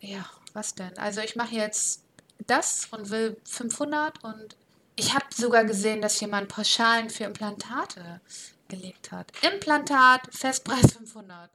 ja, 0.00 0.24
was 0.52 0.74
denn? 0.74 0.96
Also 0.98 1.20
ich 1.20 1.36
mache 1.36 1.54
jetzt 1.54 2.04
das 2.46 2.86
und 2.90 3.10
will 3.10 3.36
500 3.44 4.22
und 4.24 4.56
ich 4.96 5.14
habe 5.14 5.26
sogar 5.34 5.64
gesehen, 5.64 6.00
dass 6.02 6.20
jemand 6.20 6.48
Pauschalen 6.48 7.10
für 7.10 7.24
Implantate 7.24 8.20
gelegt 8.68 9.12
hat. 9.12 9.32
Implantat, 9.42 10.22
Festpreis 10.30 10.92
500. 10.92 11.50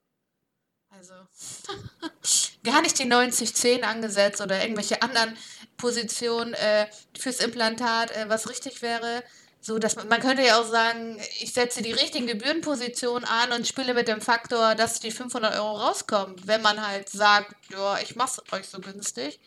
Also 0.92 1.14
gar 2.64 2.82
nicht 2.82 2.98
die 2.98 3.06
90-10 3.06 3.84
angesetzt 3.84 4.42
oder 4.42 4.62
irgendwelche 4.62 5.02
anderen 5.02 5.38
Positionen 5.78 6.54
äh, 6.54 6.88
fürs 7.18 7.40
Implantat, 7.40 8.12
äh, 8.12 8.28
was 8.28 8.50
richtig 8.50 8.82
wäre. 8.82 9.24
So, 9.62 9.78
dass 9.78 9.96
man, 9.98 10.08
man 10.08 10.22
könnte 10.22 10.44
ja 10.44 10.60
auch 10.60 10.66
sagen, 10.66 11.20
ich 11.40 11.54
setze 11.54 11.82
die 11.82 11.92
richtigen 11.92 12.28
Gebührenpositionen 12.28 13.28
an 13.28 13.52
und 13.52 13.68
spiele 13.68 13.94
mit 13.94 14.08
dem 14.08 14.22
Faktor, 14.22 14.74
dass 14.76 15.00
die 15.00 15.12
500 15.12 15.56
Euro 15.56 15.78
rauskommen, 15.78 16.36
wenn 16.46 16.62
man 16.62 16.86
halt 16.86 17.10
sagt, 17.10 17.54
ja, 17.70 18.00
ich 18.00 18.16
mache 18.16 18.42
es 18.42 18.54
euch 18.54 18.68
so 18.68 18.80
günstig. 18.80 19.40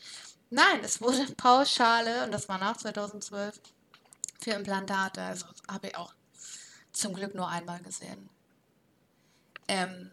Nein, 0.50 0.81
es 0.85 1.00
wurde 1.00 1.25
Pauschale, 1.37 2.25
und 2.25 2.33
das 2.33 2.49
war 2.49 2.59
nach 2.59 2.76
2012, 2.76 3.59
für 4.40 4.50
Implantate. 4.50 5.23
Also 5.23 5.47
habe 5.66 5.88
ich 5.88 5.97
auch 5.97 6.12
zum 6.92 7.14
Glück 7.14 7.34
nur 7.34 7.49
einmal 7.49 7.80
gesehen. 7.80 8.28
Ähm, 9.68 10.11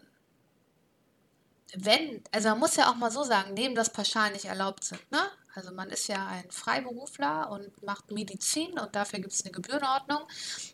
wenn, 1.74 2.22
also 2.32 2.48
man 2.48 2.58
muss 2.58 2.76
ja 2.76 2.90
auch 2.90 2.96
mal 2.96 3.10
so 3.10 3.22
sagen, 3.22 3.54
neben 3.54 3.74
das 3.74 3.90
pauschal 3.90 4.32
nicht 4.32 4.46
erlaubt 4.46 4.84
sind, 4.84 5.10
ne? 5.10 5.20
Also 5.54 5.72
man 5.72 5.90
ist 5.90 6.06
ja 6.06 6.26
ein 6.28 6.48
Freiberufler 6.50 7.50
und 7.50 7.82
macht 7.82 8.12
Medizin 8.12 8.78
und 8.78 8.94
dafür 8.94 9.18
gibt 9.18 9.32
es 9.32 9.44
eine 9.44 9.50
Gebührenordnung. 9.50 10.22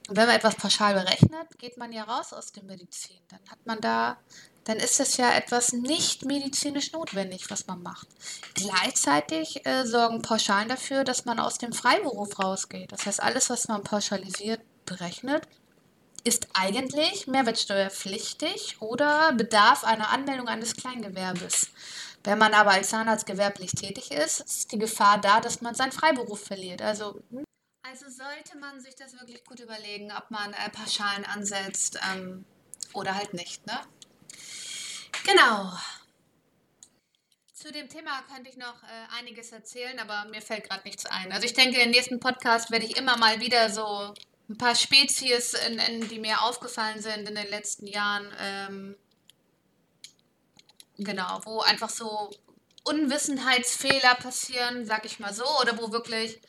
Und 0.08 0.16
wenn 0.16 0.26
man 0.26 0.36
etwas 0.36 0.56
pauschal 0.56 0.92
berechnet, 0.92 1.58
geht 1.58 1.78
man 1.78 1.92
ja 1.92 2.04
raus 2.04 2.34
aus 2.34 2.52
der 2.52 2.62
Medizin. 2.62 3.18
Dann 3.28 3.40
hat 3.48 3.64
man 3.64 3.80
da, 3.80 4.18
dann 4.64 4.76
ist 4.76 5.00
es 5.00 5.16
ja 5.16 5.32
etwas 5.32 5.72
nicht 5.72 6.26
medizinisch 6.26 6.92
notwendig, 6.92 7.50
was 7.50 7.66
man 7.66 7.82
macht. 7.82 8.08
Gleichzeitig 8.54 9.64
äh, 9.64 9.86
sorgen 9.86 10.20
Pauschalen 10.20 10.68
dafür, 10.68 11.04
dass 11.04 11.24
man 11.24 11.40
aus 11.40 11.56
dem 11.56 11.72
Freiberuf 11.72 12.38
rausgeht. 12.38 12.92
Das 12.92 13.06
heißt, 13.06 13.22
alles, 13.22 13.48
was 13.48 13.68
man 13.68 13.82
pauschalisiert 13.82 14.60
berechnet, 14.84 15.48
ist 16.26 16.48
eigentlich 16.54 17.28
mehrwertsteuerpflichtig 17.28 18.80
oder 18.80 19.32
bedarf 19.32 19.84
einer 19.84 20.10
Anmeldung 20.10 20.48
eines 20.48 20.74
Kleingewerbes. 20.74 21.70
Wenn 22.24 22.38
man 22.38 22.52
aber 22.52 22.72
als 22.72 22.90
Zahnarzt 22.90 23.26
gewerblich 23.26 23.70
tätig 23.70 24.10
ist, 24.10 24.40
ist 24.40 24.72
die 24.72 24.78
Gefahr 24.78 25.20
da, 25.20 25.40
dass 25.40 25.60
man 25.60 25.76
seinen 25.76 25.92
Freiberuf 25.92 26.44
verliert. 26.44 26.82
Also, 26.82 27.22
hm? 27.30 27.44
also 27.82 28.06
sollte 28.10 28.58
man 28.58 28.80
sich 28.80 28.96
das 28.96 29.12
wirklich 29.12 29.44
gut 29.44 29.60
überlegen, 29.60 30.10
ob 30.10 30.30
man 30.32 30.52
äh, 30.52 30.70
Pauschalen 30.70 31.24
ansetzt 31.24 32.00
ähm, 32.12 32.44
oder 32.92 33.14
halt 33.14 33.32
nicht. 33.32 33.64
Ne? 33.66 33.78
Genau. 35.24 35.72
Zu 37.54 37.70
dem 37.70 37.88
Thema 37.88 38.22
könnte 38.22 38.50
ich 38.50 38.56
noch 38.56 38.82
äh, 38.82 39.18
einiges 39.18 39.52
erzählen, 39.52 39.98
aber 40.00 40.28
mir 40.28 40.42
fällt 40.42 40.68
gerade 40.68 40.82
nichts 40.84 41.06
ein. 41.06 41.30
Also 41.30 41.46
ich 41.46 41.54
denke, 41.54 41.80
im 41.80 41.90
nächsten 41.90 42.18
Podcast 42.18 42.72
werde 42.72 42.86
ich 42.86 42.96
immer 42.96 43.16
mal 43.16 43.40
wieder 43.40 43.70
so 43.70 44.12
ein 44.48 44.58
paar 44.58 44.74
Spezies, 44.74 45.54
in, 45.54 45.78
in, 45.78 46.08
die 46.08 46.18
mir 46.18 46.42
aufgefallen 46.42 47.00
sind 47.00 47.28
in 47.28 47.34
den 47.34 47.48
letzten 47.48 47.86
Jahren. 47.86 48.32
Ähm, 48.38 48.96
genau, 50.98 51.40
wo 51.44 51.60
einfach 51.60 51.90
so 51.90 52.30
Unwissenheitsfehler 52.84 54.14
passieren, 54.14 54.86
sag 54.86 55.04
ich 55.04 55.18
mal 55.18 55.34
so, 55.34 55.44
oder 55.60 55.76
wo 55.78 55.90
wirklich 55.90 56.40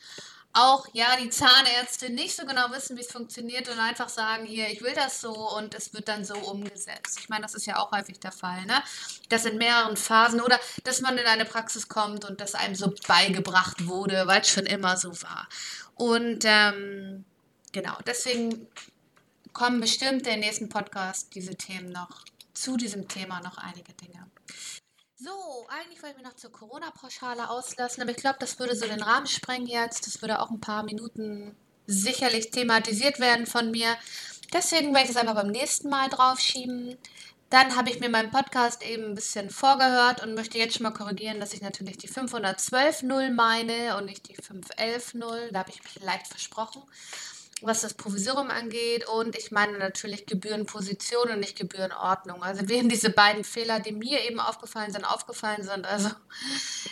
auch, 0.52 0.86
ja, 0.92 1.16
die 1.16 1.28
Zahnärzte 1.28 2.10
nicht 2.10 2.34
so 2.34 2.46
genau 2.46 2.70
wissen, 2.70 2.96
wie 2.96 3.02
es 3.02 3.12
funktioniert 3.12 3.68
und 3.68 3.78
einfach 3.78 4.08
sagen, 4.08 4.46
hier, 4.46 4.68
ich 4.68 4.82
will 4.82 4.94
das 4.94 5.20
so 5.20 5.32
und 5.32 5.74
es 5.74 5.92
wird 5.92 6.08
dann 6.08 6.24
so 6.24 6.34
umgesetzt. 6.34 7.18
Ich 7.20 7.28
meine, 7.28 7.42
das 7.42 7.54
ist 7.54 7.66
ja 7.66 7.76
auch 7.78 7.92
häufig 7.92 8.18
der 8.18 8.32
Fall, 8.32 8.64
ne? 8.64 8.82
Das 9.28 9.44
in 9.44 9.58
mehreren 9.58 9.96
Phasen 9.96 10.40
oder 10.40 10.58
dass 10.84 11.00
man 11.00 11.18
in 11.18 11.26
eine 11.26 11.44
Praxis 11.44 11.88
kommt 11.88 12.24
und 12.24 12.40
das 12.40 12.54
einem 12.54 12.74
so 12.74 12.92
beigebracht 13.06 13.86
wurde, 13.86 14.26
weil 14.26 14.40
es 14.40 14.48
schon 14.48 14.66
immer 14.66 14.96
so 14.96 15.10
war. 15.22 15.48
Und 15.94 16.44
ähm, 16.44 17.24
genau, 17.72 17.96
deswegen 18.06 18.68
kommen 19.52 19.80
bestimmt 19.80 20.26
in 20.26 20.34
den 20.34 20.40
nächsten 20.40 20.68
Podcast 20.68 21.34
diese 21.34 21.56
Themen 21.56 21.90
noch, 21.90 22.24
zu 22.54 22.76
diesem 22.76 23.08
Thema 23.08 23.40
noch 23.40 23.58
einige 23.58 23.92
Dinge. 23.94 24.30
So, 25.16 25.66
eigentlich 25.68 26.00
wollte 26.00 26.16
ich 26.16 26.22
mir 26.22 26.28
noch 26.28 26.36
zur 26.36 26.52
Corona-Pauschale 26.52 27.50
auslassen, 27.50 28.02
aber 28.02 28.12
ich 28.12 28.18
glaube, 28.18 28.38
das 28.38 28.60
würde 28.60 28.76
so 28.76 28.86
den 28.86 29.02
Rahmen 29.02 29.26
sprengen 29.26 29.66
jetzt. 29.66 30.06
Das 30.06 30.22
würde 30.22 30.40
auch 30.40 30.50
ein 30.50 30.60
paar 30.60 30.84
Minuten 30.84 31.56
sicherlich 31.88 32.52
thematisiert 32.52 33.18
werden 33.18 33.46
von 33.46 33.72
mir. 33.72 33.96
Deswegen 34.52 34.94
werde 34.94 35.08
ich 35.08 35.14
das 35.14 35.20
einfach 35.20 35.34
beim 35.34 35.50
nächsten 35.50 35.88
Mal 35.88 36.08
draufschieben. 36.08 36.96
Dann 37.50 37.74
habe 37.74 37.90
ich 37.90 37.98
mir 37.98 38.10
meinen 38.10 38.30
Podcast 38.30 38.84
eben 38.86 39.06
ein 39.06 39.14
bisschen 39.16 39.50
vorgehört 39.50 40.22
und 40.22 40.34
möchte 40.34 40.58
jetzt 40.58 40.74
schon 40.76 40.84
mal 40.84 40.92
korrigieren, 40.92 41.40
dass 41.40 41.54
ich 41.54 41.62
natürlich 41.62 41.96
die 41.96 42.08
512.0 42.08 43.32
meine 43.32 43.96
und 43.96 44.04
nicht 44.04 44.28
die 44.28 44.36
511.0. 44.36 45.50
Da 45.50 45.58
habe 45.58 45.70
ich 45.70 45.82
mich 45.82 46.00
leicht 46.00 46.28
versprochen 46.28 46.82
was 47.62 47.80
das 47.80 47.94
Provisorium 47.94 48.50
angeht 48.50 49.08
und 49.08 49.36
ich 49.36 49.50
meine 49.50 49.78
natürlich 49.78 50.26
Gebührenposition 50.26 51.30
und 51.30 51.40
nicht 51.40 51.58
Gebührenordnung. 51.58 52.42
Also 52.42 52.68
wären 52.68 52.88
diese 52.88 53.10
beiden 53.10 53.44
Fehler, 53.44 53.80
die 53.80 53.92
mir 53.92 54.22
eben 54.24 54.40
aufgefallen 54.40 54.92
sind, 54.92 55.04
aufgefallen 55.04 55.62
sind. 55.62 55.86
Also 55.86 56.10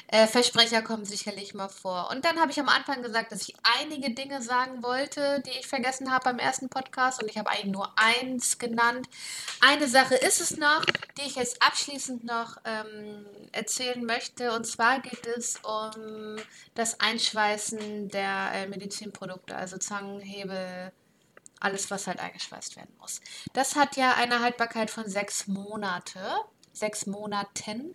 äh, 0.09 0.27
Versprecher 0.27 0.83
kommen 0.83 1.05
sicherlich 1.05 1.55
mal 1.55 1.69
vor. 1.69 2.11
Und 2.11 2.25
dann 2.25 2.41
habe 2.41 2.51
ich 2.51 2.61
am 2.61 2.69
Anfang 2.69 3.03
gesagt, 3.03 3.33
dass 3.33 3.49
ich 3.49 3.55
einige 3.81 4.11
Dinge 4.11 4.43
sagen 4.43 4.83
wollte, 4.83 5.43
die 5.47 5.59
ich 5.59 5.67
vergessen 5.67 6.13
habe 6.13 6.25
beim 6.25 6.39
ersten 6.39 6.69
Podcast 6.69 7.23
und 7.23 7.31
ich 7.31 7.39
habe 7.39 7.51
eigentlich 7.51 7.73
nur 7.73 7.93
eins 7.97 8.59
genannt. 8.59 9.09
Eine 9.61 9.89
Sache 9.89 10.15
ist 10.15 10.41
es 10.41 10.57
noch, 10.57 10.85
die 11.19 11.23
ich 11.27 11.37
jetzt 11.37 11.63
abschließend 11.63 12.25
noch 12.25 12.57
ähm, 12.65 13.27
erzählen 13.53 14.05
möchte 14.05 14.53
und 14.53 14.67
zwar 14.67 15.01
geht 15.01 15.27
es 15.27 15.57
um 15.63 16.37
das 16.75 17.01
Einschweißen 17.01 18.09
der 18.09 18.51
äh, 18.53 18.67
Medizinprodukte, 18.67 19.57
also 19.57 19.79
Zangen, 19.79 20.21
Äh, 20.57 20.91
alles, 21.61 21.91
was 21.91 22.07
halt 22.07 22.21
eingeschweißt 22.21 22.77
werden 22.77 22.95
muss. 22.99 23.21
Das 23.53 23.77
hat 23.77 23.97
ja 23.97 24.15
eine 24.15 24.41
Haltbarkeit 24.41 24.91
von 24.91 25.09
sechs 25.09 25.47
Monate, 25.47 26.21
sechs 26.73 27.07
Monaten. 27.07 27.95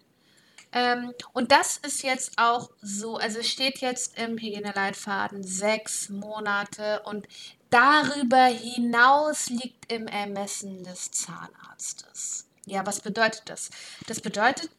Ähm, 0.72 1.14
und 1.34 1.52
das 1.52 1.78
ist 1.78 2.02
jetzt 2.02 2.38
auch 2.38 2.72
so, 2.82 3.18
also 3.18 3.44
steht 3.44 3.80
jetzt 3.80 4.18
im 4.18 4.38
Hygieneleitfaden 4.38 5.44
sechs 5.44 6.10
Monate 6.10 7.02
und 7.04 7.28
darüber 7.70 8.46
hinaus 8.46 9.50
liegt 9.50 9.92
im 9.92 10.08
Ermessen 10.08 10.84
des 10.84 11.12
Zahnarztes. 11.12 12.48
Ja, 12.66 12.86
was 12.86 13.02
bedeutet 13.02 13.44
das? 13.46 13.70
Das 14.08 14.22
bedeutet, 14.22 14.70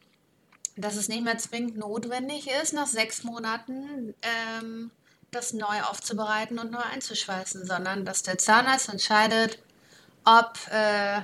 dass 0.75 0.95
es 0.95 1.09
nicht 1.09 1.23
mehr 1.23 1.37
zwingend 1.37 1.77
notwendig 1.77 2.49
ist, 2.61 2.73
nach 2.73 2.87
sechs 2.87 3.23
Monaten 3.23 4.15
ähm, 4.23 4.91
das 5.35 5.53
neu 5.53 5.81
aufzubereiten 5.83 6.59
und 6.59 6.71
neu 6.71 6.79
einzuschweißen, 6.79 7.65
sondern 7.65 8.05
dass 8.05 8.23
der 8.23 8.37
Zahnarzt 8.37 8.89
entscheidet, 8.89 9.59
ob, 10.25 10.57
äh, 10.71 11.21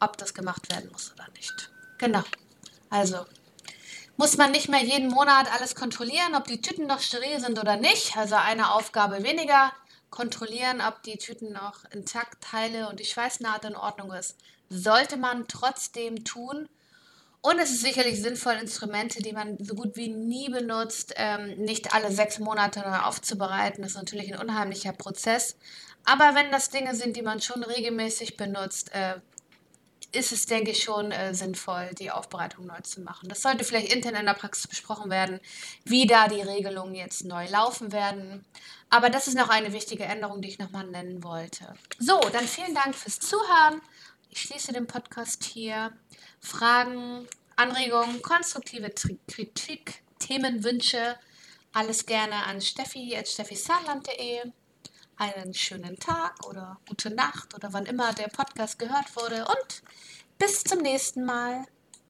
ob 0.00 0.16
das 0.18 0.34
gemacht 0.34 0.70
werden 0.70 0.90
muss 0.92 1.12
oder 1.12 1.26
nicht. 1.36 1.70
Genau. 1.98 2.22
Also 2.90 3.24
muss 4.16 4.36
man 4.36 4.50
nicht 4.50 4.68
mehr 4.68 4.82
jeden 4.82 5.08
Monat 5.08 5.52
alles 5.52 5.74
kontrollieren, 5.74 6.34
ob 6.34 6.46
die 6.46 6.62
Tüten 6.62 6.86
noch 6.86 7.00
steril 7.00 7.40
sind 7.40 7.58
oder 7.58 7.76
nicht. 7.76 8.16
Also 8.16 8.36
eine 8.36 8.72
Aufgabe 8.72 9.22
weniger. 9.22 9.72
Kontrollieren, 10.08 10.80
ob 10.80 11.02
die 11.02 11.18
Tüten 11.18 11.52
noch 11.52 11.84
intakt, 11.90 12.42
Teile 12.42 12.88
und 12.88 13.00
die 13.00 13.04
Schweißnaht 13.04 13.64
in 13.64 13.76
Ordnung 13.76 14.12
ist. 14.12 14.36
Sollte 14.70 15.16
man 15.16 15.46
trotzdem 15.48 16.24
tun, 16.24 16.68
und 17.46 17.60
es 17.60 17.70
ist 17.70 17.82
sicherlich 17.82 18.20
sinnvoll, 18.20 18.54
Instrumente, 18.54 19.22
die 19.22 19.32
man 19.32 19.56
so 19.60 19.76
gut 19.76 19.94
wie 19.94 20.08
nie 20.08 20.48
benutzt, 20.48 21.14
ähm, 21.14 21.56
nicht 21.58 21.94
alle 21.94 22.10
sechs 22.10 22.40
Monate 22.40 22.80
neu 22.80 22.98
aufzubereiten. 22.98 23.82
Das 23.82 23.92
ist 23.92 23.96
natürlich 23.96 24.34
ein 24.34 24.40
unheimlicher 24.40 24.92
Prozess. 24.92 25.56
Aber 26.04 26.34
wenn 26.34 26.50
das 26.50 26.70
Dinge 26.70 26.96
sind, 26.96 27.16
die 27.16 27.22
man 27.22 27.40
schon 27.40 27.62
regelmäßig 27.62 28.36
benutzt, 28.36 28.92
äh, 28.92 29.20
ist 30.10 30.32
es, 30.32 30.46
denke 30.46 30.72
ich, 30.72 30.82
schon 30.82 31.12
äh, 31.12 31.34
sinnvoll, 31.34 31.90
die 32.00 32.10
Aufbereitung 32.10 32.66
neu 32.66 32.80
zu 32.80 33.00
machen. 33.02 33.28
Das 33.28 33.42
sollte 33.42 33.62
vielleicht 33.62 33.92
intern 33.94 34.16
in 34.16 34.26
der 34.26 34.34
Praxis 34.34 34.66
besprochen 34.66 35.08
werden, 35.08 35.38
wie 35.84 36.08
da 36.08 36.26
die 36.26 36.40
Regelungen 36.40 36.96
jetzt 36.96 37.24
neu 37.26 37.46
laufen 37.48 37.92
werden. 37.92 38.44
Aber 38.90 39.08
das 39.08 39.28
ist 39.28 39.36
noch 39.36 39.50
eine 39.50 39.72
wichtige 39.72 40.02
Änderung, 40.02 40.42
die 40.42 40.48
ich 40.48 40.58
nochmal 40.58 40.88
nennen 40.88 41.22
wollte. 41.22 41.74
So, 42.00 42.18
dann 42.32 42.48
vielen 42.48 42.74
Dank 42.74 42.96
fürs 42.96 43.20
Zuhören. 43.20 43.80
Ich 44.36 44.42
schließe 44.42 44.74
den 44.74 44.86
Podcast 44.86 45.44
hier. 45.44 45.92
Fragen, 46.40 47.26
Anregungen, 47.56 48.20
konstruktive 48.20 48.90
Kritik, 49.26 50.02
Themenwünsche, 50.18 51.18
alles 51.72 52.04
gerne 52.04 52.44
an 52.44 52.60
steffi.steffisaarland.de. 52.60 54.52
Einen 55.16 55.54
schönen 55.54 55.98
Tag 55.98 56.46
oder 56.46 56.78
gute 56.86 57.08
Nacht 57.08 57.54
oder 57.54 57.72
wann 57.72 57.86
immer 57.86 58.12
der 58.12 58.28
Podcast 58.28 58.78
gehört 58.78 59.16
wurde 59.16 59.46
und 59.46 59.82
bis 60.36 60.62
zum 60.64 60.82
nächsten 60.82 61.24
Mal. 61.24 61.64